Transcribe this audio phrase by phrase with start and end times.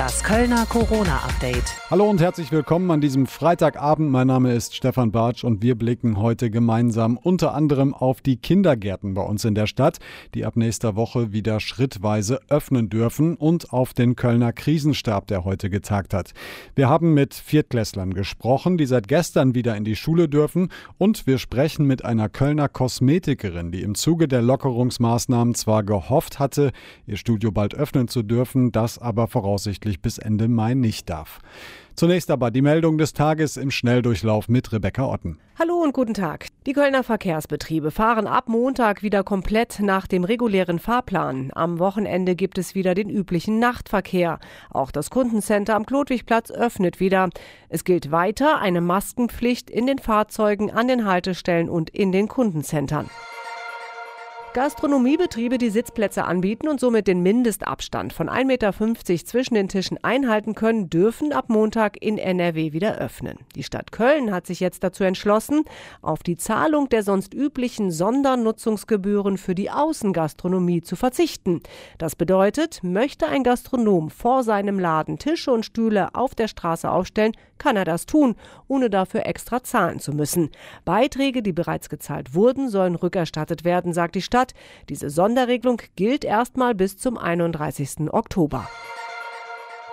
[0.00, 1.76] Das Kölner Corona-Update.
[1.90, 4.10] Hallo und herzlich willkommen an diesem Freitagabend.
[4.10, 9.12] Mein Name ist Stefan Bartsch und wir blicken heute gemeinsam unter anderem auf die Kindergärten
[9.12, 9.98] bei uns in der Stadt,
[10.34, 15.68] die ab nächster Woche wieder schrittweise öffnen dürfen und auf den Kölner Krisenstab, der heute
[15.68, 16.32] getagt hat.
[16.74, 21.36] Wir haben mit Viertklässlern gesprochen, die seit gestern wieder in die Schule dürfen und wir
[21.36, 26.72] sprechen mit einer Kölner Kosmetikerin, die im Zuge der Lockerungsmaßnahmen zwar gehofft hatte,
[27.06, 31.40] ihr Studio bald öffnen zu dürfen, das aber voraussichtlich voraussichtlich bis Ende Mai nicht darf.
[31.96, 35.38] Zunächst aber die Meldung des Tages im Schnelldurchlauf mit Rebecca Otten.
[35.58, 36.46] Hallo und guten Tag.
[36.64, 41.50] Die Kölner Verkehrsbetriebe fahren ab Montag wieder komplett nach dem regulären Fahrplan.
[41.54, 44.38] Am Wochenende gibt es wieder den üblichen Nachtverkehr.
[44.70, 47.28] Auch das Kundencenter am Klotwigplatz öffnet wieder.
[47.68, 53.10] Es gilt weiter eine Maskenpflicht in den Fahrzeugen, an den Haltestellen und in den Kundencentern.
[54.52, 60.56] Gastronomiebetriebe, die Sitzplätze anbieten und somit den Mindestabstand von 1,50 Meter zwischen den Tischen einhalten
[60.56, 63.38] können, dürfen ab Montag in NRW wieder öffnen.
[63.54, 65.62] Die Stadt Köln hat sich jetzt dazu entschlossen,
[66.02, 71.62] auf die Zahlung der sonst üblichen Sondernutzungsgebühren für die Außengastronomie zu verzichten.
[71.98, 77.32] Das bedeutet, möchte ein Gastronom vor seinem Laden Tische und Stühle auf der Straße aufstellen,
[77.58, 78.34] kann er das tun,
[78.66, 80.50] ohne dafür extra zahlen zu müssen.
[80.84, 84.39] Beiträge, die bereits gezahlt wurden, sollen rückerstattet werden, sagt die Stadt.
[84.40, 84.54] Stadt.
[84.88, 88.10] Diese Sonderregelung gilt erstmal bis zum 31.
[88.12, 88.68] Oktober.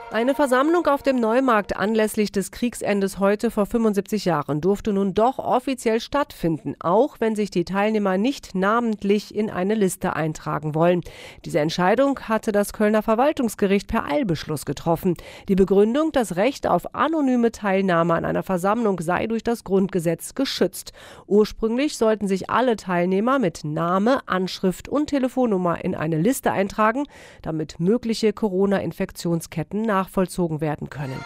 [0.09, 5.38] Eine Versammlung auf dem Neumarkt anlässlich des Kriegsendes heute vor 75 Jahren durfte nun doch
[5.38, 11.02] offiziell stattfinden, auch wenn sich die Teilnehmer nicht namentlich in eine Liste eintragen wollen.
[11.44, 15.16] Diese Entscheidung hatte das Kölner Verwaltungsgericht per Eilbeschluss getroffen.
[15.49, 20.94] Die Begründung, das Recht auf anonyme Teilnahme an einer Versammlung sei durch das Grundgesetz geschützt.
[21.27, 27.03] Ursprünglich sollten sich alle Teilnehmer mit Name, Anschrift und Telefonnummer in eine Liste eintragen,
[27.42, 31.19] damit mögliche Corona-Infektionsketten nachvollzogen werden können.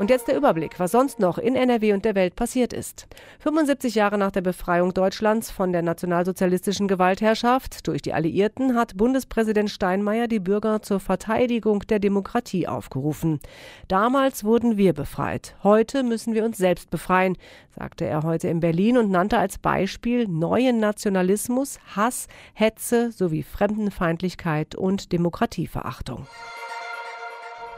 [0.00, 3.06] Und jetzt der Überblick, was sonst noch in NRW und der Welt passiert ist.
[3.40, 9.68] 75 Jahre nach der Befreiung Deutschlands von der nationalsozialistischen Gewaltherrschaft durch die Alliierten hat Bundespräsident
[9.68, 13.40] Steinmeier die Bürger zur Verteidigung der Demokratie aufgerufen.
[13.88, 15.54] Damals wurden wir befreit.
[15.62, 17.36] Heute müssen wir uns selbst befreien,
[17.78, 24.76] sagte er heute in Berlin und nannte als Beispiel neuen Nationalismus, Hass, Hetze sowie Fremdenfeindlichkeit
[24.76, 26.26] und Demokratieverachtung.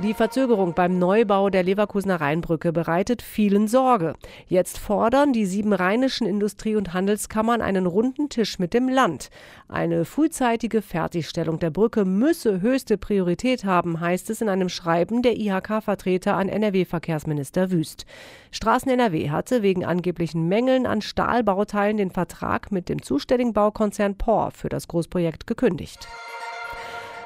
[0.03, 4.15] Die Verzögerung beim Neubau der Leverkusener Rheinbrücke bereitet vielen Sorge.
[4.49, 9.31] Jetzt fordern die sieben rheinischen Industrie- und Handelskammern einen runden Tisch mit dem Land.
[9.69, 15.37] Eine frühzeitige Fertigstellung der Brücke müsse höchste Priorität haben, heißt es in einem Schreiben der
[15.39, 18.05] IHK-Vertreter an NRW-Verkehrsminister Wüst.
[18.51, 24.51] Straßen NRW hatte wegen angeblichen Mängeln an Stahlbauteilen den Vertrag mit dem zuständigen Baukonzern POR
[24.51, 26.09] für das Großprojekt gekündigt.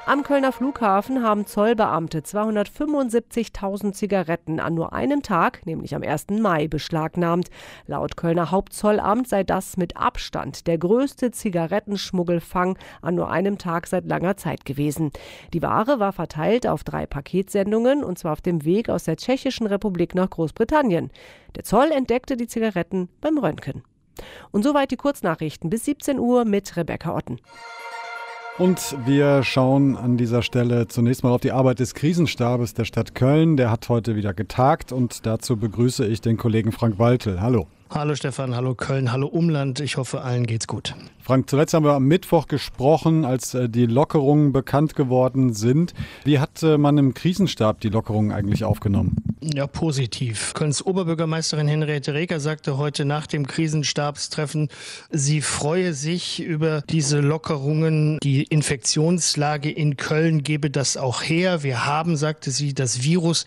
[0.07, 6.27] Am Kölner Flughafen haben Zollbeamte 275.000 Zigaretten an nur einem Tag, nämlich am 1.
[6.29, 7.49] Mai, beschlagnahmt.
[7.87, 14.05] Laut Kölner Hauptzollamt sei das mit Abstand der größte Zigarettenschmuggelfang an nur einem Tag seit
[14.05, 15.11] langer Zeit gewesen.
[15.53, 19.67] Die Ware war verteilt auf drei Paketsendungen und zwar auf dem Weg aus der Tschechischen
[19.67, 21.11] Republik nach Großbritannien.
[21.57, 23.83] Der Zoll entdeckte die Zigaretten beim Röntgen.
[24.51, 27.41] Und soweit die Kurznachrichten bis 17 Uhr mit Rebecca Otten.
[28.57, 33.13] Und wir schauen an dieser Stelle zunächst mal auf die Arbeit des Krisenstabes der Stadt
[33.13, 33.55] Köln.
[33.55, 37.39] Der hat heute wieder getagt und dazu begrüße ich den Kollegen Frank Waltel.
[37.39, 37.67] Hallo.
[37.89, 39.79] Hallo Stefan, hallo Köln, hallo Umland.
[39.79, 40.93] Ich hoffe, allen geht's gut.
[41.21, 45.93] Frank, zuletzt haben wir am Mittwoch gesprochen, als äh, die Lockerungen bekannt geworden sind.
[46.25, 49.15] Wie hat äh, man im Krisenstab die Lockerungen eigentlich aufgenommen?
[49.41, 50.53] Ja, positiv.
[50.53, 54.67] Kölns Oberbürgermeisterin Henriette Reker sagte heute nach dem Krisenstabstreffen,
[55.09, 58.19] sie freue sich über diese Lockerungen.
[58.21, 61.63] Die Infektionslage in Köln gebe das auch her.
[61.63, 63.45] Wir haben, sagte sie, das Virus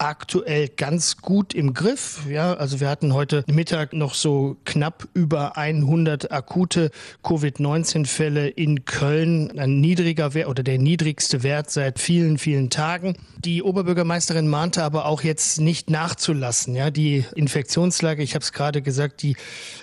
[0.00, 2.20] aktuell ganz gut im Griff.
[2.28, 6.90] Ja, also wir hatten heute Mittag noch so knapp über 100 akute
[7.22, 9.58] Covid-19-Fälle in Köln.
[9.58, 13.14] Ein niedriger Wert oder der niedrigste Wert seit vielen, vielen Tagen.
[13.38, 16.74] Die Oberbürgermeisterin mahnte aber auch jetzt nicht nachzulassen.
[16.74, 19.36] Ja, die Infektionslage, ich habe es gerade gesagt, die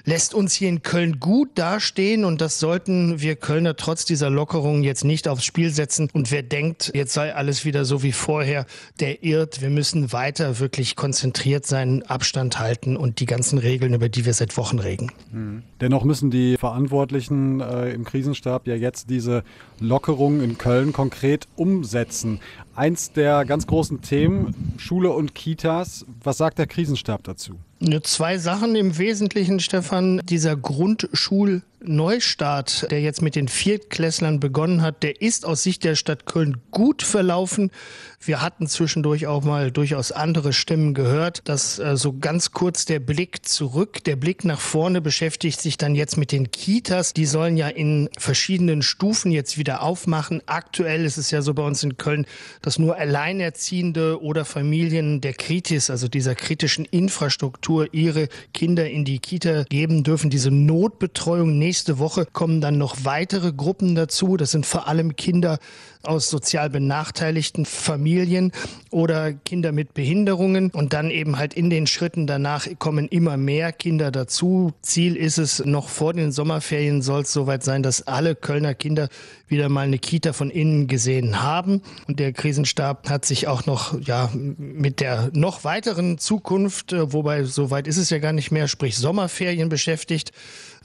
[0.04, 4.84] lässt uns hier in Köln gut dastehen und das sollten wir Kölner trotz dieser Lockerungen
[4.84, 6.10] jetzt nicht aufs Spiel setzen.
[6.14, 8.66] Und wer denkt, jetzt sei alles wieder so wie vorher,
[9.00, 9.62] der irrt.
[9.62, 14.34] Wir müssen weiter wirklich konzentriert sein, Abstand halten und die ganzen Regeln, über die wir
[14.34, 15.12] seit Wochen reden.
[15.32, 15.64] Mhm.
[15.82, 19.44] Dennoch müssen die Verantwortlichen äh, im Krisenstab ja jetzt diese
[19.80, 22.40] Lockerungen in Köln konkret umsetzen.
[22.76, 26.06] Eins der ganz großen Themen, Schule und Kitas.
[26.24, 27.56] Was sagt der Krisenstab dazu?
[28.04, 30.22] Zwei Sachen im Wesentlichen, Stefan.
[30.26, 35.96] Dieser Grundschul Neustart, der jetzt mit den Viertklässlern begonnen hat, der ist aus Sicht der
[35.96, 37.72] Stadt Köln gut verlaufen.
[38.20, 43.00] Wir hatten zwischendurch auch mal durchaus andere Stimmen gehört, dass äh, so ganz kurz der
[43.00, 47.14] Blick zurück, der Blick nach vorne beschäftigt sich dann jetzt mit den Kitas.
[47.14, 50.42] Die sollen ja in verschiedenen Stufen jetzt wieder aufmachen.
[50.48, 52.26] Aktuell ist es ja so bei uns in Köln,
[52.64, 59.20] dass nur Alleinerziehende oder Familien der Kritis, also dieser kritischen Infrastruktur, ihre Kinder in die
[59.20, 60.32] Kita geben dürfen.
[60.32, 64.38] Diese Notbetreuung nächste Woche kommen dann noch weitere Gruppen dazu.
[64.38, 65.60] Das sind vor allem Kinder
[66.02, 68.54] aus sozial benachteiligten Familien
[68.90, 70.72] oder Kinder mit Behinderungen.
[70.72, 74.72] Und dann eben halt in den Schritten danach kommen immer mehr Kinder dazu.
[74.82, 79.10] Ziel ist es, noch vor den Sommerferien soll es soweit sein, dass alle Kölner Kinder
[79.50, 81.82] wieder mal eine Kita von innen gesehen haben.
[82.08, 87.44] Und der Krisenstab hat sich auch noch ja, mit der noch weiteren Zukunft, äh, wobei
[87.44, 90.32] soweit ist es ja gar nicht mehr, sprich Sommerferien beschäftigt.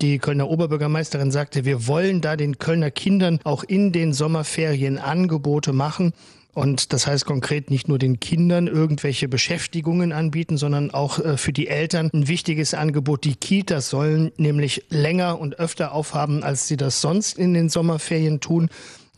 [0.01, 5.73] Die Kölner Oberbürgermeisterin sagte, wir wollen da den Kölner Kindern auch in den Sommerferien Angebote
[5.73, 6.13] machen.
[6.55, 11.53] Und das heißt konkret nicht nur den Kindern irgendwelche Beschäftigungen anbieten, sondern auch äh, für
[11.53, 13.25] die Eltern ein wichtiges Angebot.
[13.25, 18.41] Die Kitas sollen nämlich länger und öfter aufhaben, als sie das sonst in den Sommerferien
[18.41, 18.69] tun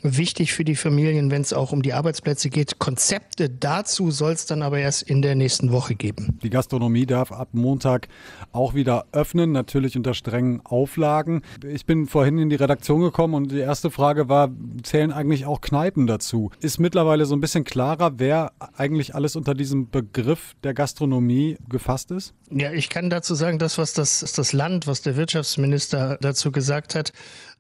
[0.04, 2.78] wichtig für die Familien, wenn es auch um die Arbeitsplätze geht.
[2.78, 6.38] Konzepte dazu soll es dann aber erst in der nächsten Woche geben.
[6.42, 8.08] Die Gastronomie darf ab Montag
[8.52, 11.42] auch wieder öffnen, natürlich unter strengen Auflagen.
[11.66, 14.50] Ich bin vorhin in die Redaktion gekommen und die erste Frage war,
[14.82, 16.50] zählen eigentlich auch Kneipen dazu?
[16.60, 22.10] Ist mittlerweile so ein bisschen klarer, wer eigentlich alles unter diesem Begriff der Gastronomie gefasst
[22.10, 22.34] ist?
[22.50, 26.94] Ja, ich kann dazu sagen, das, was das, das Land, was der Wirtschaftsminister dazu gesagt
[26.94, 27.12] hat,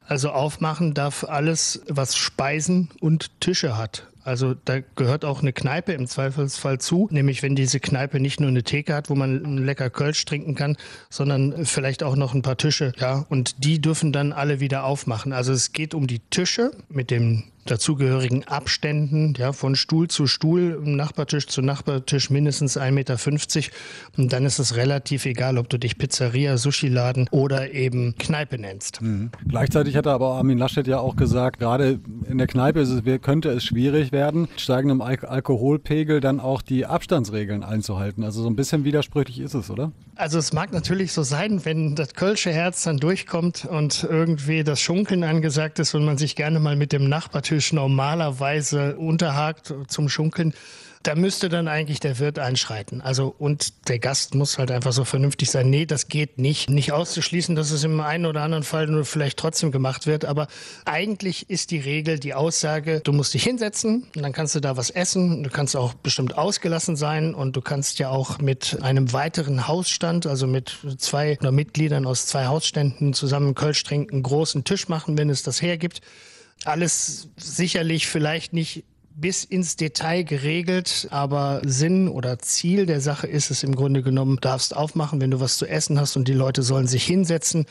[0.06, 4.06] also aufmachen darf alles, was Speisen und Tische hat.
[4.24, 8.48] Also da gehört auch eine Kneipe im Zweifelsfall zu, nämlich wenn diese Kneipe nicht nur
[8.48, 10.78] eine Theke hat, wo man lecker Kölsch trinken kann,
[11.10, 15.34] sondern vielleicht auch noch ein paar Tische, ja, und die dürfen dann alle wieder aufmachen.
[15.34, 20.80] Also es geht um die Tische mit dem dazugehörigen Abständen, ja, von Stuhl zu Stuhl,
[20.84, 23.16] Nachbartisch zu Nachbartisch mindestens 1,50 Meter.
[24.16, 29.00] Und dann ist es relativ egal, ob du dich Pizzeria, Sushi-Laden oder eben Kneipe nennst.
[29.00, 29.30] Mhm.
[29.48, 33.64] Gleichzeitig hat aber Armin Laschet ja auch gesagt, gerade in der Kneipe es, könnte es
[33.64, 38.24] schwierig werden, steigendem Al Alkoholpegel dann auch die Abstandsregeln einzuhalten.
[38.24, 39.92] Also so ein bisschen widersprüchlich ist es, oder?
[40.16, 44.80] Also es mag natürlich so sein, wenn das Kölsche Herz dann durchkommt und irgendwie das
[44.80, 50.54] Schunkeln angesagt ist und man sich gerne mal mit dem Nachbartisch normalerweise unterhakt zum Schunkeln,
[51.04, 53.02] da müsste dann eigentlich der Wirt einschreiten.
[53.02, 55.68] Also und der Gast muss halt einfach so vernünftig sein.
[55.68, 56.70] Nee, das geht nicht.
[56.70, 60.24] Nicht auszuschließen, dass es im einen oder anderen Fall nur vielleicht trotzdem gemacht wird.
[60.24, 60.48] Aber
[60.86, 64.78] eigentlich ist die Regel, die Aussage, du musst dich hinsetzen und dann kannst du da
[64.78, 65.42] was essen.
[65.42, 70.26] Du kannst auch bestimmt ausgelassen sein und du kannst ja auch mit einem weiteren Hausstand,
[70.26, 75.42] also mit zwei Mitgliedern aus zwei Hausständen zusammen Kölsch trinken, großen Tisch machen, wenn es
[75.42, 76.00] das hergibt.
[76.64, 78.84] Alles sicherlich vielleicht nicht
[79.16, 84.38] bis ins Detail geregelt, aber Sinn oder Ziel der Sache ist es im Grunde genommen,
[84.40, 87.66] darfst aufmachen, wenn du was zu essen hast und die Leute sollen sich hinsetzen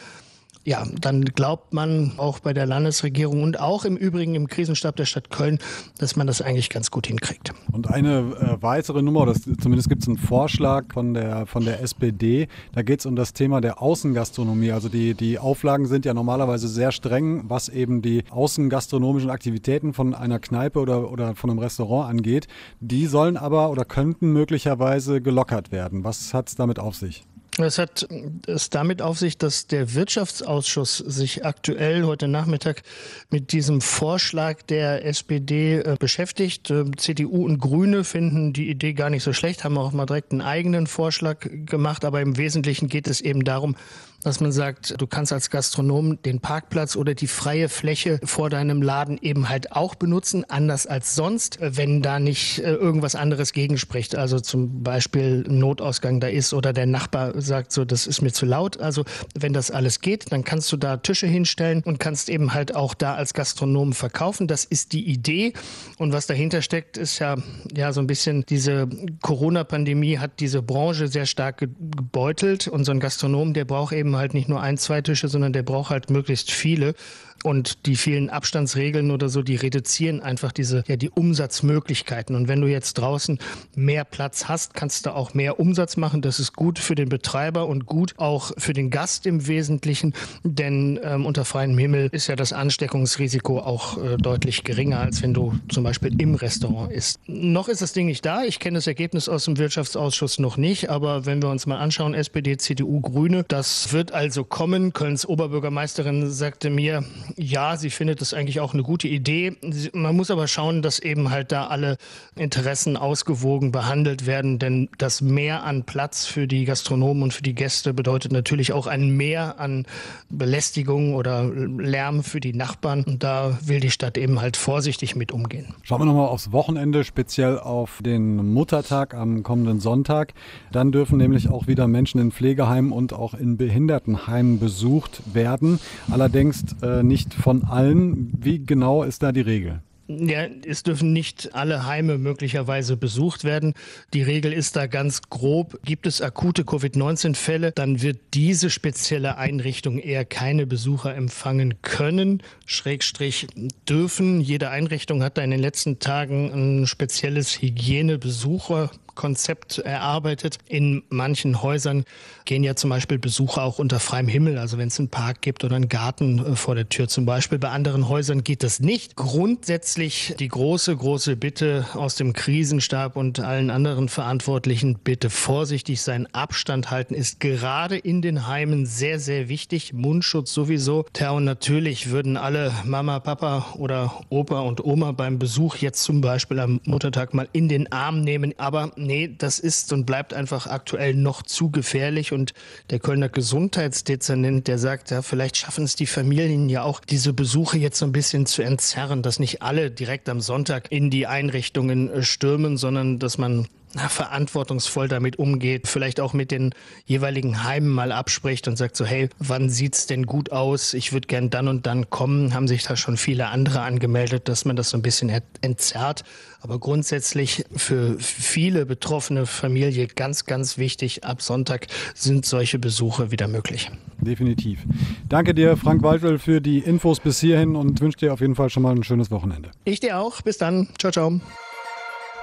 [0.66, 5.06] ja, dann glaubt man auch bei der Landesregierung und auch im Übrigen im Krisenstab der
[5.06, 5.60] Stadt Köln,
[5.98, 7.54] dass man das eigentlich ganz gut hinkriegt.
[7.72, 11.82] Und eine äh, weitere Nummer, oder zumindest gibt es einen Vorschlag von der, von der
[11.82, 14.72] SPD, da geht es um das Thema der Außengastronomie.
[14.72, 20.16] Also die, die Auflagen sind ja normalerweise sehr streng, was eben die außengastronomischen Aktivitäten von
[20.16, 22.48] einer Kneipe oder, oder von einem Restaurant angeht.
[22.80, 26.06] Die sollen aber oder könnten möglicherweise gelockert werden.
[26.06, 27.26] Was hat es damit auf sich?
[27.60, 28.08] Es hat
[28.48, 32.82] es damit auf sich, dass der Wirtschaftsausschuss sich aktuell heute Nachmittag
[33.30, 36.72] mit diesem Vorschlag der SPD äh, beschäftigt.
[36.72, 40.32] Äh, CDU und Grüne finden die Idee gar nicht so schlecht, haben auch mal direkt
[40.32, 43.76] einen eigenen Vorschlag gemacht, aber im Wesentlichen geht es eben darum,
[44.24, 48.82] dass man sagt, du kannst als Gastronom den Parkplatz oder die freie Fläche vor deinem
[48.82, 54.16] Laden eben halt auch benutzen, anders als sonst, wenn da nicht äh, irgendwas anderes gegenspricht.
[54.16, 58.32] Also zum Beispiel ein Notausgang da ist oder der Nachbar sagt so, das ist mir
[58.32, 58.80] zu laut.
[58.80, 59.04] Also
[59.38, 62.94] wenn das alles geht, dann kannst du da Tische hinstellen und kannst eben halt auch
[62.94, 64.48] da als Gastronom verkaufen.
[64.48, 65.54] Das ist die Idee.
[65.98, 67.36] Und was dahinter steckt, ist ja,
[67.76, 68.88] ja so ein bisschen diese
[69.22, 74.34] Corona-Pandemie hat diese Branche sehr stark gebeutelt und so ein Gastronom, der braucht eben halt
[74.34, 76.96] nicht nur ein, zwei Tische, sondern der braucht halt möglichst viele.
[77.44, 82.36] Und die vielen Abstandsregeln oder so, die reduzieren einfach diese, ja, die Umsatzmöglichkeiten.
[82.36, 83.38] Und wenn du jetzt draußen
[83.76, 86.22] mehr Platz hast, kannst du auch mehr Umsatz machen.
[86.22, 90.14] Das ist gut für den Betreiber und gut auch für den Gast im Wesentlichen.
[90.44, 95.34] Denn ähm, unter freiem Himmel ist ja das Ansteckungsrisiko auch äh, deutlich geringer, als wenn
[95.34, 97.20] du zum Beispiel im Restaurant isst.
[97.28, 98.44] Noch ist das Ding nicht da.
[98.44, 100.90] Ich kenne das Ergebnis aus dem Wirtschaftsausschuss noch nicht.
[100.90, 104.94] Aber wenn wir uns mal anschauen, SPD, CDU, Grüne, das wird also kommen.
[104.94, 107.04] Kölns Oberbürgermeisterin sagte mir,
[107.38, 109.56] ja, sie findet das eigentlich auch eine gute Idee.
[109.94, 111.98] Man muss aber schauen, dass eben halt da alle
[112.36, 117.56] Interessen ausgewogen behandelt werden, denn das Mehr an Platz für die Gastronomen und für die
[117.56, 119.86] Gäste bedeutet natürlich auch ein Mehr an
[120.30, 123.04] Belästigung oder Lärm für die Nachbarn.
[123.04, 125.74] Und da will die Stadt eben halt vorsichtig mit umgehen.
[125.84, 130.34] Schauen wir nochmal aufs Wochenende, speziell auf den Muttertag am kommenden Sonntag.
[130.72, 135.80] Dann dürfen nämlich auch wieder Menschen in Pflegeheimen und auch in Behindertenheimen besucht werden.
[136.12, 138.32] Allerdings äh, nicht von allen.
[138.40, 139.82] Wie genau ist da die Regel?
[140.08, 143.74] Ja, es dürfen nicht alle Heime möglicherweise besucht werden.
[144.14, 145.80] Die Regel ist da ganz grob.
[145.86, 153.48] Gibt es akute Covid-19-Fälle, dann wird diese spezielle Einrichtung eher keine Besucher empfangen können, Schrägstrich
[153.88, 154.42] dürfen.
[154.42, 160.58] Jede Einrichtung hat da in den letzten Tagen ein spezielles Hygienebesucher Konzept erarbeitet.
[160.68, 162.06] In manchen Häusern
[162.46, 165.64] gehen ja zum Beispiel Besucher auch unter freiem Himmel, also wenn es einen Park gibt
[165.64, 167.60] oder einen Garten äh, vor der Tür zum Beispiel.
[167.60, 169.16] Bei anderen Häusern geht das nicht.
[169.16, 176.28] Grundsätzlich die große, große Bitte aus dem Krisenstab und allen anderen Verantwortlichen, bitte vorsichtig sein.
[176.34, 179.94] Abstand halten ist gerade in den Heimen sehr, sehr wichtig.
[179.94, 181.06] Mundschutz sowieso.
[181.14, 186.22] Tja, und natürlich würden alle Mama, Papa oder Opa und Oma beim Besuch jetzt zum
[186.22, 188.54] Beispiel am Muttertag mal in den Arm nehmen.
[188.58, 192.32] Aber nee, das ist und bleibt einfach aktuell noch zu gefährlich.
[192.32, 192.54] Und
[192.90, 197.78] der Kölner Gesundheitsdezernent, der sagt, ja, vielleicht schaffen es die Familien ja auch, diese Besuche
[197.78, 202.10] jetzt so ein bisschen zu entzerren, dass nicht alle direkt am Sonntag in die Einrichtungen
[202.10, 206.74] äh, stürmen, sondern dass man verantwortungsvoll damit umgeht, vielleicht auch mit den
[207.06, 210.94] jeweiligen Heimen mal abspricht und sagt so, hey, wann sieht's denn gut aus?
[210.94, 212.54] Ich würde gern dann und dann kommen.
[212.54, 215.32] Haben sich da schon viele andere angemeldet, dass man das so ein bisschen
[215.62, 216.24] entzerrt.
[216.62, 223.48] Aber grundsätzlich für viele betroffene Familien ganz, ganz wichtig, ab Sonntag sind solche Besuche wieder
[223.48, 223.92] möglich.
[224.22, 224.80] Definitiv.
[225.28, 228.70] Danke dir, Frank Waldwell, für die Infos bis hierhin und wünsche dir auf jeden Fall
[228.70, 229.72] schon mal ein schönes Wochenende.
[229.84, 230.42] Ich dir auch.
[230.42, 230.88] Bis dann.
[230.98, 231.42] Ciao, ciao.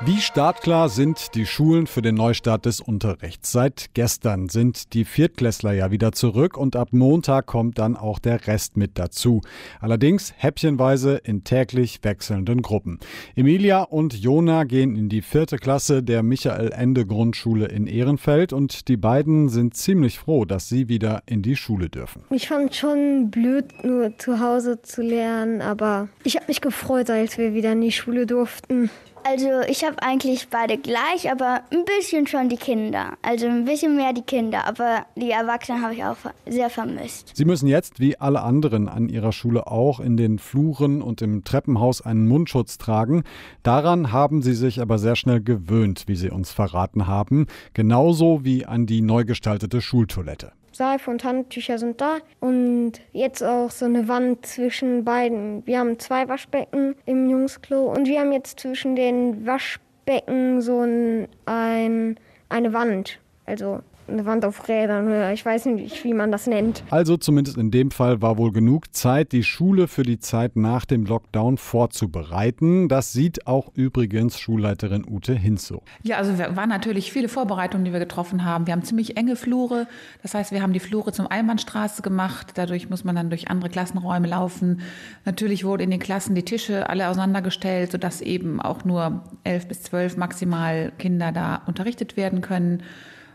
[0.02, 3.52] Wie startklar sind die Schulen für den Neustart des Unterrichts?
[3.52, 8.46] Seit gestern sind die Viertklässler ja wieder zurück und ab Montag kommt dann auch der
[8.46, 9.42] Rest mit dazu.
[9.78, 12.98] Allerdings häppchenweise in täglich wechselnden Gruppen.
[13.36, 19.50] Emilia und Jona gehen in die vierte Klasse der Michael-Ende-Grundschule in Ehrenfeld und die beiden
[19.50, 22.24] sind ziemlich froh, dass sie wieder in die Schule dürfen.
[22.30, 27.36] Ich fand schon blöd, nur zu Hause zu lernen, aber ich habe mich gefreut, als
[27.36, 28.88] wir wieder in die Schule durften.
[29.24, 33.14] Also ich habe eigentlich beide gleich, aber ein bisschen schon die Kinder.
[33.22, 37.32] Also ein bisschen mehr die Kinder, aber die Erwachsenen habe ich auch sehr vermisst.
[37.34, 41.44] Sie müssen jetzt, wie alle anderen an ihrer Schule auch, in den Fluren und im
[41.44, 43.24] Treppenhaus einen Mundschutz tragen.
[43.62, 47.46] Daran haben sie sich aber sehr schnell gewöhnt, wie sie uns verraten haben.
[47.74, 50.52] Genauso wie an die neu gestaltete Schultoilette.
[50.72, 55.66] Seife und Handtücher sind da und jetzt auch so eine Wand zwischen beiden.
[55.66, 61.28] Wir haben zwei Waschbecken im Jungsklo und wir haben jetzt zwischen den Waschbecken so ein,
[61.46, 62.16] ein
[62.48, 63.18] eine Wand.
[63.46, 63.80] Also
[64.10, 65.32] eine Wand auf Rädern.
[65.32, 66.82] Ich weiß nicht, wie man das nennt.
[66.90, 70.84] Also zumindest in dem Fall war wohl genug Zeit, die Schule für die Zeit nach
[70.84, 72.88] dem Lockdown vorzubereiten.
[72.88, 75.82] Das sieht auch übrigens Schulleiterin Ute Hinzo.
[76.02, 78.66] Ja, also wir waren natürlich viele Vorbereitungen, die wir getroffen haben.
[78.66, 79.86] Wir haben ziemlich enge Flure.
[80.22, 82.52] Das heißt, wir haben die Flure zum Einbahnstraße gemacht.
[82.54, 84.80] Dadurch muss man dann durch andere Klassenräume laufen.
[85.24, 89.82] Natürlich wurden in den Klassen die Tische alle auseinandergestellt, sodass eben auch nur elf bis
[89.82, 92.82] zwölf maximal Kinder da unterrichtet werden können.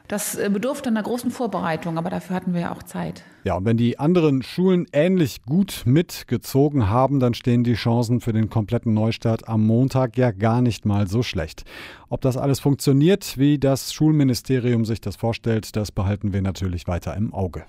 [0.08, 3.24] Das äh, bedurfte einer großen Vorbereitung, aber dafür hatten wir ja auch Zeit.
[3.44, 8.34] Ja, und wenn die anderen Schulen ähnlich gut mitgezogen haben, dann stehen die Chancen für
[8.34, 11.64] den kompletten Neustart am Montag ja gar nicht mal so schlecht.
[12.10, 17.16] Ob das alles funktioniert, wie das Schulministerium sich das vorstellt, das behalten wir natürlich weiter
[17.16, 17.66] im Auge.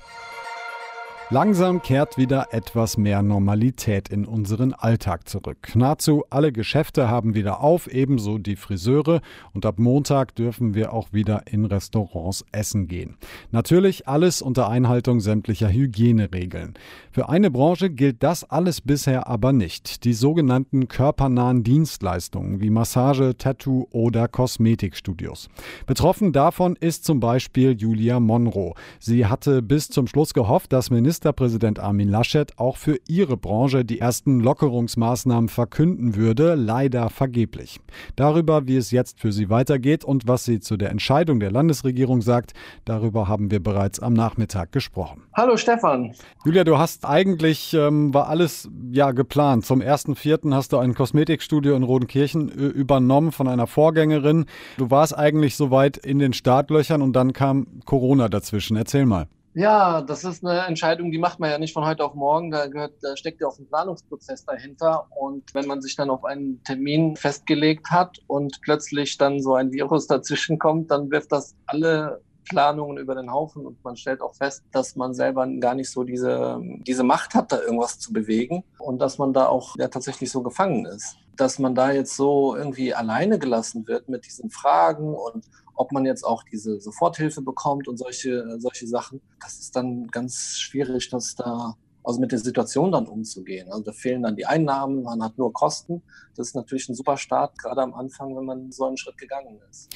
[1.28, 5.74] Langsam kehrt wieder etwas mehr Normalität in unseren Alltag zurück.
[5.74, 9.20] Nahezu alle Geschäfte haben wieder auf, ebenso die Friseure.
[9.52, 13.16] Und ab Montag dürfen wir auch wieder in Restaurants essen gehen.
[13.50, 16.74] Natürlich alles unter Einhaltung sämtlicher Hygieneregeln.
[17.10, 20.04] Für eine Branche gilt das alles bisher aber nicht.
[20.04, 25.48] Die sogenannten körpernahen Dienstleistungen wie Massage, Tattoo oder Kosmetikstudios.
[25.86, 28.74] Betroffen davon ist zum Beispiel Julia Monroe.
[29.00, 33.86] Sie hatte bis zum Schluss gehofft, dass Minister Ministerpräsident Armin Laschet auch für ihre Branche
[33.86, 37.80] die ersten Lockerungsmaßnahmen verkünden würde, leider vergeblich.
[38.16, 42.20] Darüber, wie es jetzt für sie weitergeht und was sie zu der Entscheidung der Landesregierung
[42.20, 42.52] sagt,
[42.84, 45.22] darüber haben wir bereits am Nachmittag gesprochen.
[45.32, 46.12] Hallo Stefan.
[46.44, 49.64] Julia, du hast eigentlich, ähm, war alles ja geplant.
[49.64, 50.52] Zum 1.4.
[50.52, 54.44] hast du ein Kosmetikstudio in Rodenkirchen äh, übernommen von einer Vorgängerin.
[54.76, 58.76] Du warst eigentlich soweit in den Startlöchern und dann kam Corona dazwischen.
[58.76, 59.28] Erzähl mal.
[59.58, 62.50] Ja, das ist eine Entscheidung, die macht man ja nicht von heute auf morgen.
[62.50, 65.06] Da, gehört, da steckt ja auch ein Planungsprozess dahinter.
[65.18, 69.72] Und wenn man sich dann auf einen Termin festgelegt hat und plötzlich dann so ein
[69.72, 72.20] Virus dazwischen kommt, dann wirft das alle
[72.50, 76.04] Planungen über den Haufen und man stellt auch fest, dass man selber gar nicht so
[76.04, 80.30] diese, diese Macht hat, da irgendwas zu bewegen und dass man da auch ja tatsächlich
[80.30, 81.16] so gefangen ist.
[81.36, 86.06] Dass man da jetzt so irgendwie alleine gelassen wird mit diesen Fragen und ob man
[86.06, 91.34] jetzt auch diese Soforthilfe bekommt und solche, solche Sachen, das ist dann ganz schwierig, dass
[91.34, 93.68] da also mit der Situation dann umzugehen.
[93.70, 96.02] Also da fehlen dann die Einnahmen, man hat nur Kosten.
[96.36, 99.60] Das ist natürlich ein super Start, gerade am Anfang, wenn man so einen Schritt gegangen
[99.68, 99.90] ist.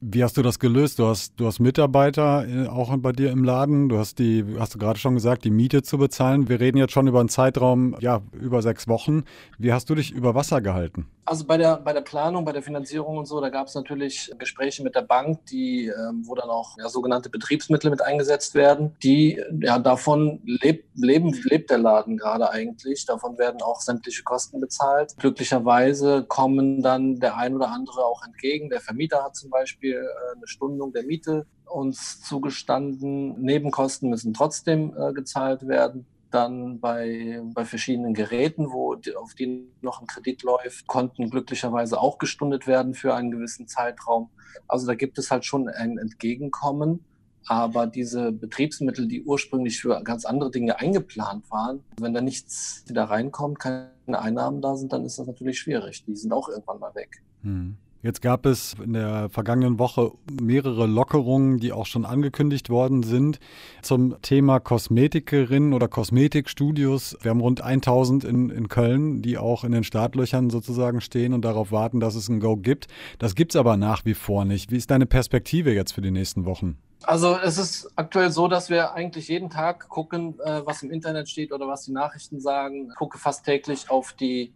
[0.00, 0.98] Wie hast du das gelöst?
[0.98, 3.88] Du hast, du hast Mitarbeiter äh, auch bei dir im Laden.
[3.88, 6.50] Du hast die, hast du gerade schon gesagt, die Miete zu bezahlen.
[6.50, 9.24] Wir reden jetzt schon über einen Zeitraum, ja, über sechs Wochen.
[9.58, 11.06] Wie hast du dich über Wasser gehalten?
[11.24, 14.30] Also bei der, bei der Planung, bei der Finanzierung und so, da gab es natürlich
[14.38, 18.94] Gespräche mit der Bank, die, ähm, wo dann auch ja, sogenannte Betriebsmittel mit eingesetzt werden.
[19.02, 23.06] Die, ja, davon lebt, leben, lebt der Laden gerade eigentlich.
[23.06, 25.16] Davon werden auch sämtliche Kosten bezahlt.
[25.18, 28.68] Glücklicherweise kommen dann der ein oder andere auch entgegen.
[28.68, 29.98] Der Vermieter hat zum Beispiel äh,
[30.34, 33.40] eine Stundung der Miete uns zugestanden.
[33.40, 40.00] Nebenkosten müssen trotzdem äh, gezahlt werden dann bei, bei verschiedenen Geräten, wo auf die noch
[40.00, 44.30] ein Kredit läuft, konnten glücklicherweise auch gestundet werden für einen gewissen Zeitraum.
[44.68, 47.04] Also da gibt es halt schon ein Entgegenkommen.
[47.48, 53.04] Aber diese Betriebsmittel, die ursprünglich für ganz andere Dinge eingeplant waren, wenn da nichts da
[53.04, 56.04] reinkommt, keine Einnahmen da sind, dann ist das natürlich schwierig.
[56.04, 57.22] Die sind auch irgendwann mal weg.
[57.42, 57.76] Hm.
[58.06, 63.40] Jetzt gab es in der vergangenen Woche mehrere Lockerungen, die auch schon angekündigt worden sind
[63.82, 67.16] zum Thema Kosmetikerinnen oder Kosmetikstudios.
[67.22, 71.44] Wir haben rund 1000 in, in Köln, die auch in den Startlöchern sozusagen stehen und
[71.44, 72.86] darauf warten, dass es ein Go gibt.
[73.18, 74.70] Das gibt es aber nach wie vor nicht.
[74.70, 76.78] Wie ist deine Perspektive jetzt für die nächsten Wochen?
[77.02, 81.28] Also es ist aktuell so, dass wir eigentlich jeden Tag gucken, äh, was im Internet
[81.28, 82.88] steht oder was die Nachrichten sagen.
[82.90, 84.54] Ich gucke fast täglich auf die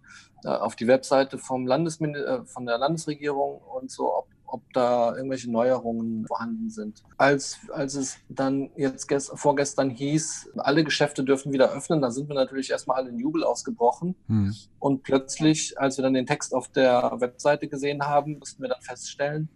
[0.48, 5.50] auf die Webseite vom Landesmin äh, von der Landesregierung und so, ob, ob da irgendwelche
[5.50, 7.02] Neuerungen vorhanden sind.
[7.16, 12.28] Als, als es dann jetzt gest, vorgestern hieß, alle Geschäfte dürfen wieder öffnen, da sind
[12.28, 14.14] wir natürlich erstmal alle in Jubel ausgebrochen.
[14.26, 14.54] Hm.
[14.78, 18.82] Und plötzlich, als wir dann den Text auf der Webseite gesehen haben, mussten wir dann
[18.82, 19.48] feststellen,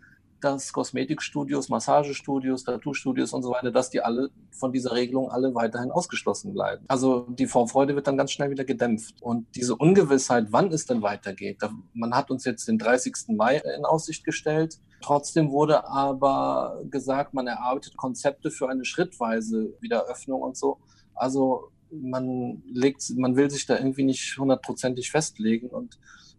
[0.44, 5.90] dass Kosmetikstudios, Massagestudios, Tattoo-Studios und so weiter, dass die alle von dieser Regelung alle weiterhin
[5.90, 6.84] ausgeschlossen bleiben.
[6.88, 9.22] Also die Vorfreude wird dann ganz schnell wieder gedämpft.
[9.22, 11.62] Und diese Ungewissheit, wann es denn weitergeht,
[11.94, 13.28] man hat uns jetzt den 30.
[13.28, 14.78] Mai in Aussicht gestellt.
[15.00, 20.78] Trotzdem wurde aber gesagt, man erarbeitet Konzepte für eine schrittweise Wiederöffnung und so.
[21.14, 25.98] Also man legt, man will sich da irgendwie nicht hundertprozentig festlegen und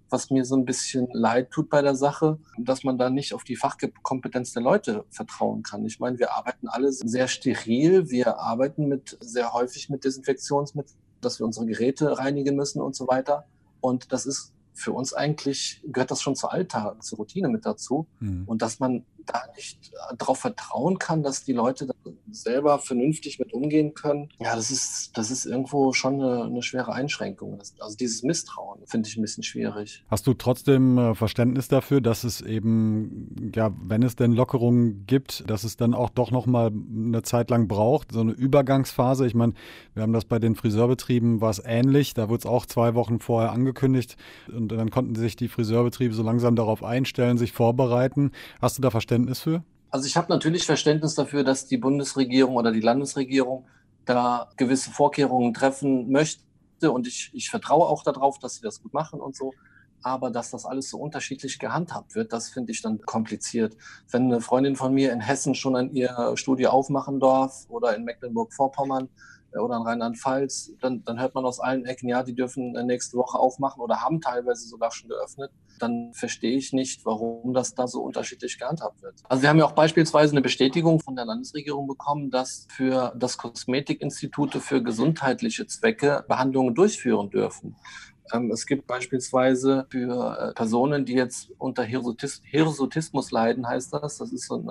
[0.10, 3.44] was mir so ein bisschen leid tut bei der Sache, dass man da nicht auf
[3.44, 5.86] die Fachkompetenz der Leute vertrauen kann.
[5.86, 11.39] Ich meine, wir arbeiten alle sehr steril, wir arbeiten mit sehr häufig mit Desinfektionsmitteln, dass
[11.39, 13.46] wir unsere Geräte reinigen müssen und so weiter.
[13.82, 18.08] Und das ist für uns eigentlich, gehört das schon zur Alltag, zur Routine mit dazu.
[18.20, 18.44] Mhm.
[18.46, 21.88] Und dass man da nicht darauf vertrauen kann, dass die Leute
[22.32, 26.94] selber vernünftig mit umgehen können, ja, das ist, das ist irgendwo schon eine, eine schwere
[26.94, 27.58] Einschränkung.
[27.58, 30.04] Das, also dieses Misstrauen finde ich ein bisschen schwierig.
[30.10, 35.50] Hast du trotzdem äh, Verständnis dafür, dass es eben, ja, wenn es denn Lockerungen gibt,
[35.50, 39.26] dass es dann auch doch nochmal eine Zeit lang braucht, so eine Übergangsphase?
[39.26, 39.54] Ich meine,
[39.94, 43.20] wir haben das bei den Friseurbetrieben, war es ähnlich, da wurde es auch zwei Wochen
[43.20, 44.18] vorher angekündigt
[44.54, 48.32] und dann konnten sich die Friseurbetriebe so langsam darauf einstellen, sich vorbereiten.
[48.62, 49.14] Hast du da Verständnis?
[49.15, 49.63] Verständnis für?
[49.89, 53.65] Also ich habe natürlich Verständnis dafür, dass die Bundesregierung oder die Landesregierung
[54.04, 56.41] da gewisse Vorkehrungen treffen möchte
[56.91, 59.54] und ich, ich vertraue auch darauf, dass sie das gut machen und so.
[60.04, 63.75] Aber dass das alles so unterschiedlich gehandhabt wird, das finde ich dann kompliziert.
[64.12, 68.04] Wenn eine Freundin von mir in Hessen schon an ihr Studio aufmachen darf oder in
[68.04, 69.10] Mecklenburg-Vorpommern,
[69.62, 73.38] oder in Rheinland-Pfalz, dann, dann hört man aus allen Ecken, ja, die dürfen nächste Woche
[73.38, 75.52] aufmachen oder haben teilweise sogar schon geöffnet.
[75.80, 79.15] Dann verstehe ich nicht, warum das da so unterschiedlich gehandhabt wird.
[79.28, 83.38] Also wir haben ja auch beispielsweise eine Bestätigung von der Landesregierung bekommen, dass für das
[83.38, 87.76] Kosmetikinstitute für gesundheitliche Zwecke Behandlungen durchführen dürfen.
[88.34, 94.18] Ähm, es gibt beispielsweise für äh, Personen, die jetzt unter Hirsutis Hirsutismus leiden, heißt das.
[94.18, 94.70] Das ist so ein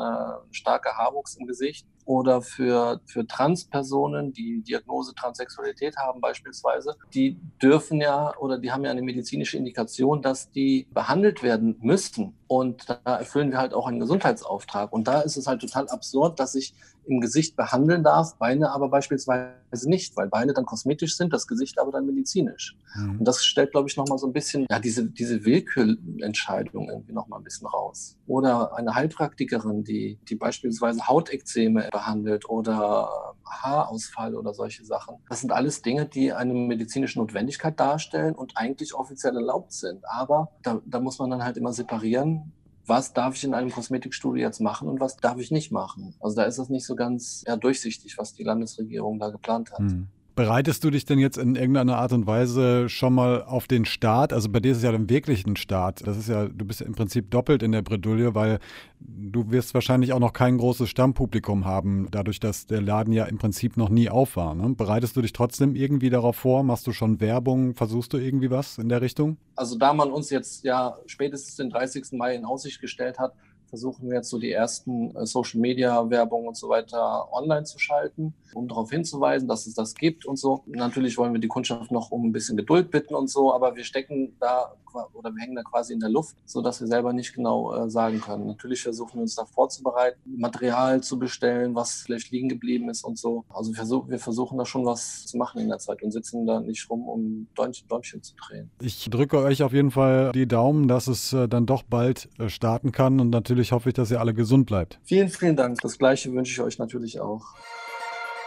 [0.51, 8.01] starker Haarwuchs im Gesicht oder für, für Transpersonen, die Diagnose Transsexualität haben beispielsweise, die dürfen
[8.01, 12.35] ja oder die haben ja eine medizinische Indikation, dass die behandelt werden müssen.
[12.47, 14.93] Und da erfüllen wir halt auch einen Gesundheitsauftrag.
[14.93, 16.75] Und da ist es halt total absurd, dass ich
[17.07, 21.79] im Gesicht behandeln darf, Beine aber beispielsweise nicht, weil Beine dann kosmetisch sind, das Gesicht
[21.79, 22.77] aber dann medizinisch.
[22.95, 23.19] Mhm.
[23.19, 27.41] Und das stellt, glaube ich, nochmal so ein bisschen, ja, diese, diese Willkürentscheidung irgendwie nochmal
[27.41, 28.17] ein bisschen raus.
[28.27, 33.09] Oder eine Heilpraktikerin, die, die beispielsweise Hautekzeme behandelt oder
[33.47, 35.17] Haarausfall oder solche Sachen.
[35.29, 40.03] Das sind alles Dinge, die eine medizinische Notwendigkeit darstellen und eigentlich offiziell erlaubt sind.
[40.09, 42.53] Aber da, da muss man dann halt immer separieren,
[42.87, 46.15] was darf ich in einem Kosmetikstudio jetzt machen und was darf ich nicht machen.
[46.21, 49.79] Also da ist es nicht so ganz ja, durchsichtig, was die Landesregierung da geplant hat.
[49.79, 50.09] Hm.
[50.35, 54.33] Bereitest du dich denn jetzt in irgendeiner Art und Weise schon mal auf den Start?
[54.33, 56.05] Also bei dir ist es ja dann wirklich ein Start.
[56.07, 58.59] Das ist ja, du bist im Prinzip doppelt in der Bredouille, weil
[58.99, 63.39] du wirst wahrscheinlich auch noch kein großes Stammpublikum haben, dadurch, dass der Laden ja im
[63.39, 64.57] Prinzip noch nie auf war.
[64.57, 64.75] Ne?
[64.75, 66.65] Bereitest du dich trotzdem irgendwie darauf vor?
[66.65, 67.75] Machst du schon Werbung?
[67.75, 69.37] Versuchst du irgendwie was in der Richtung?
[69.55, 72.07] Also da man uns jetzt ja spätestens den 30.
[72.13, 73.35] Mai in Aussicht gestellt hat,
[73.69, 77.79] versuchen wir jetzt so die ersten äh, Social Media Werbung und so weiter online zu
[77.79, 80.63] schalten, um darauf hinzuweisen, dass es das gibt und so.
[80.67, 83.85] Natürlich wollen wir die Kundschaft noch um ein bisschen Geduld bitten und so, aber wir
[83.85, 84.75] stecken da
[85.13, 87.91] oder wir hängen da quasi in der Luft, so dass wir selber nicht genau äh,
[87.91, 88.47] sagen können.
[88.47, 93.19] Natürlich versuchen wir uns da vorzubereiten, Material zu bestellen, was vielleicht liegen geblieben ist und
[93.19, 93.45] so.
[93.49, 96.61] Also versuch, wir versuchen da schon was zu machen in der Zeit und sitzen da
[96.61, 98.71] nicht rum, um Däumchen, Däumchen zu drehen.
[98.81, 102.49] Ich drücke euch auf jeden Fall die Daumen, dass es äh, dann doch bald äh,
[102.49, 104.99] starten kann und natürlich natürlich hoffe ich, dass ihr alle gesund bleibt.
[105.05, 105.81] Vielen, vielen Dank.
[105.81, 107.55] Das Gleiche wünsche ich euch natürlich auch.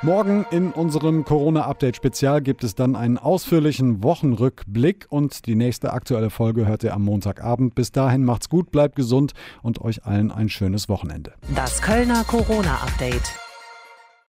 [0.04, 6.68] Morgen in unserem Corona-Update-Spezial gibt es dann einen ausführlichen Wochenrückblick und die nächste aktuelle Folge
[6.68, 7.74] hört ihr am Montagabend.
[7.74, 11.34] Bis dahin macht's gut, bleibt gesund und euch allen ein schönes Wochenende.
[11.56, 13.47] Das Kölner Corona-Update.